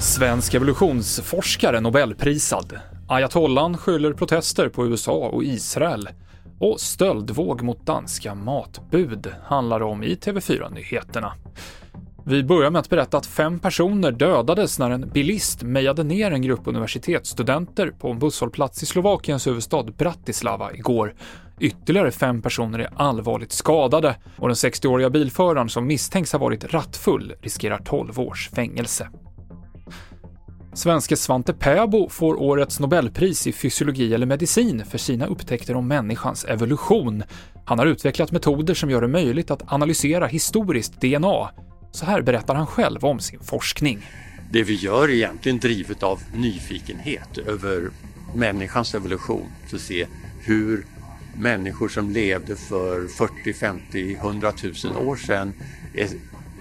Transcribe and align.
Svensk 0.00 0.54
evolutionsforskare 0.54 1.80
Nobelprisad. 1.80 2.78
Ayatollan 3.08 3.76
skyller 3.78 4.12
protester 4.12 4.68
på 4.68 4.86
USA 4.86 5.12
och 5.12 5.44
Israel. 5.44 6.08
Och 6.60 6.80
stöldvåg 6.80 7.62
mot 7.62 7.86
danska 7.86 8.34
matbud 8.34 9.32
handlar 9.44 9.82
om 9.82 10.02
i 10.02 10.14
TV4-nyheterna. 10.14 11.32
Vi 12.28 12.44
börjar 12.44 12.70
med 12.70 12.78
att 12.78 12.88
berätta 12.88 13.18
att 13.18 13.26
fem 13.26 13.58
personer 13.58 14.12
dödades 14.12 14.78
när 14.78 14.90
en 14.90 15.08
bilist 15.08 15.62
mejade 15.62 16.04
ner 16.04 16.30
en 16.30 16.42
grupp 16.42 16.60
universitetsstudenter 16.64 17.90
på 17.90 18.10
en 18.10 18.18
busshållplats 18.18 18.82
i 18.82 18.86
Slovakiens 18.86 19.46
huvudstad 19.46 19.82
Bratislava 19.82 20.72
igår. 20.72 21.14
Ytterligare 21.60 22.10
fem 22.10 22.42
personer 22.42 22.78
är 22.78 22.90
allvarligt 22.96 23.52
skadade 23.52 24.16
och 24.36 24.48
den 24.48 24.54
60-åriga 24.54 25.10
bilföraren 25.10 25.68
som 25.68 25.86
misstänks 25.86 26.32
ha 26.32 26.38
varit 26.38 26.74
rattfull 26.74 27.32
riskerar 27.40 27.78
12 27.78 28.20
års 28.20 28.50
fängelse. 28.50 29.08
Svenske 30.72 31.16
Svante 31.16 31.52
Pääbo 31.52 32.08
får 32.08 32.42
årets 32.42 32.80
Nobelpris 32.80 33.46
i 33.46 33.52
fysiologi 33.52 34.14
eller 34.14 34.26
medicin 34.26 34.84
för 34.84 34.98
sina 34.98 35.26
upptäckter 35.26 35.76
om 35.76 35.88
människans 35.88 36.44
evolution. 36.44 37.22
Han 37.64 37.78
har 37.78 37.86
utvecklat 37.86 38.32
metoder 38.32 38.74
som 38.74 38.90
gör 38.90 39.00
det 39.00 39.08
möjligt 39.08 39.50
att 39.50 39.72
analysera 39.72 40.26
historiskt 40.26 41.00
DNA. 41.00 41.50
Så 41.96 42.06
här 42.06 42.22
berättar 42.22 42.54
han 42.54 42.66
själv 42.66 43.04
om 43.04 43.20
sin 43.20 43.40
forskning. 43.40 44.06
Det 44.50 44.62
vi 44.62 44.74
gör 44.74 45.08
är 45.08 45.12
egentligen 45.12 45.58
drivet 45.58 46.02
av 46.02 46.22
nyfikenhet 46.34 47.38
över 47.38 47.90
människans 48.34 48.94
evolution, 48.94 49.46
för 49.66 49.76
att 49.76 49.82
se 49.82 50.06
hur 50.40 50.84
människor 51.36 51.88
som 51.88 52.10
levde 52.10 52.56
för 52.56 53.08
40, 53.08 53.52
50, 53.52 54.14
100 54.14 54.52
000 54.84 54.96
år 55.08 55.16
sedan 55.16 55.52
är, 55.94 56.08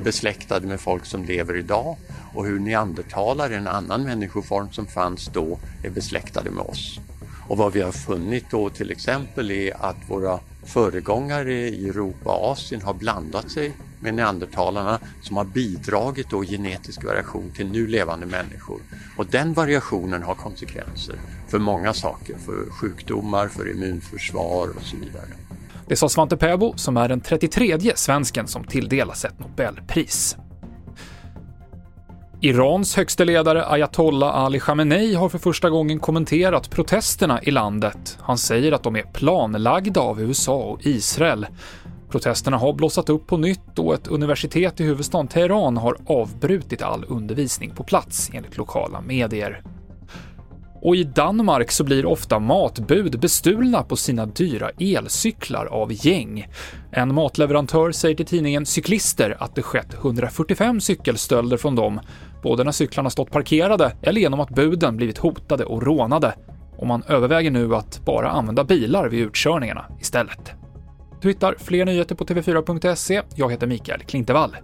besläktade 0.00 0.66
med 0.66 0.80
folk 0.80 1.04
som 1.04 1.24
lever 1.24 1.56
idag 1.56 1.96
och 2.34 2.46
hur 2.46 2.58
neandertalare, 2.58 3.56
en 3.56 3.68
annan 3.68 4.02
människoform 4.02 4.68
som 4.72 4.86
fanns 4.86 5.26
då, 5.26 5.58
är 5.84 5.90
besläktade 5.90 6.50
med 6.50 6.64
oss. 6.64 7.00
Och 7.48 7.56
vad 7.56 7.72
vi 7.72 7.80
har 7.80 7.92
funnit 7.92 8.44
då 8.50 8.70
till 8.70 8.90
exempel 8.90 9.50
är 9.50 9.84
att 9.84 10.10
våra 10.10 10.40
föregångare 10.64 11.52
i 11.52 11.88
Europa 11.88 12.30
och 12.30 12.50
Asien 12.50 12.82
har 12.82 12.94
blandat 12.94 13.50
sig 13.50 13.72
med 14.00 14.14
neandertalarna 14.14 14.98
som 15.22 15.36
har 15.36 15.44
bidragit 15.44 16.30
då 16.30 16.42
genetisk 16.42 17.04
variation 17.04 17.50
till 17.56 17.66
nu 17.70 17.86
levande 17.86 18.26
människor. 18.26 18.80
Och 19.16 19.26
den 19.26 19.52
variationen 19.52 20.22
har 20.22 20.34
konsekvenser 20.34 21.14
för 21.48 21.58
många 21.58 21.94
saker, 21.94 22.36
för 22.46 22.70
sjukdomar, 22.70 23.48
för 23.48 23.70
immunförsvar 23.70 24.68
och 24.76 24.82
så 24.82 24.96
vidare. 24.96 25.28
Det 25.86 25.96
sa 25.96 26.08
Svante 26.08 26.36
Pääbo 26.36 26.72
som 26.76 26.96
är 26.96 27.08
den 27.08 27.20
33 27.20 27.92
svensken 27.94 28.46
som 28.46 28.64
tilldelas 28.64 29.24
ett 29.24 29.38
Nobelpris. 29.38 30.36
Irans 32.40 32.96
högste 32.96 33.24
ledare 33.24 33.66
ayatollah 33.66 34.36
Ali 34.36 34.60
Khamenei 34.60 35.14
har 35.14 35.28
för 35.28 35.38
första 35.38 35.70
gången 35.70 36.00
kommenterat 36.00 36.70
protesterna 36.70 37.42
i 37.42 37.50
landet. 37.50 38.18
Han 38.20 38.38
säger 38.38 38.72
att 38.72 38.82
de 38.82 38.96
är 38.96 39.02
planlagda 39.02 40.00
av 40.00 40.22
USA 40.22 40.56
och 40.56 40.86
Israel. 40.86 41.46
Protesterna 42.10 42.56
har 42.56 42.72
blossat 42.72 43.08
upp 43.08 43.26
på 43.26 43.36
nytt 43.36 43.78
och 43.78 43.94
ett 43.94 44.08
universitet 44.08 44.80
i 44.80 44.84
huvudstaden 44.84 45.28
Teheran 45.28 45.76
har 45.76 45.96
avbrutit 46.06 46.82
all 46.82 47.04
undervisning 47.08 47.70
på 47.70 47.84
plats, 47.84 48.30
enligt 48.32 48.56
lokala 48.56 49.00
medier. 49.00 49.62
Och 50.82 50.96
i 50.96 51.04
Danmark 51.04 51.70
så 51.70 51.84
blir 51.84 52.06
ofta 52.06 52.38
matbud 52.38 53.20
bestulna 53.20 53.82
på 53.82 53.96
sina 53.96 54.26
dyra 54.26 54.70
elcyklar 54.78 55.66
av 55.66 56.06
gäng. 56.06 56.46
En 56.90 57.14
matleverantör 57.14 57.92
säger 57.92 58.16
till 58.16 58.26
tidningen 58.26 58.66
Cyklister 58.66 59.36
att 59.40 59.54
det 59.54 59.62
skett 59.62 59.94
145 59.94 60.80
cykelstölder 60.80 61.56
från 61.56 61.74
dem, 61.74 62.00
både 62.42 62.64
när 62.64 62.72
cyklarna 62.72 63.10
stått 63.10 63.30
parkerade 63.30 63.92
eller 64.02 64.20
genom 64.20 64.40
att 64.40 64.50
buden 64.50 64.96
blivit 64.96 65.18
hotade 65.18 65.64
och 65.64 65.82
rånade. 65.82 66.34
Och 66.76 66.86
man 66.86 67.02
överväger 67.08 67.50
nu 67.50 67.74
att 67.74 68.00
bara 68.04 68.30
använda 68.30 68.64
bilar 68.64 69.08
vid 69.08 69.20
utkörningarna 69.20 69.84
istället. 70.00 70.57
Du 71.20 71.28
hittar 71.28 71.54
fler 71.58 71.84
nyheter 71.84 72.14
på 72.14 72.24
tv4.se. 72.24 73.22
Jag 73.34 73.50
heter 73.50 73.66
Mikael 73.66 74.00
Klintevall. 74.00 74.56